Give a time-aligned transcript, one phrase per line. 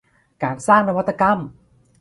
[0.43, 1.39] การสร้างนวัตกรรม